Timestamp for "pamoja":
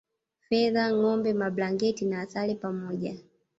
2.55-3.15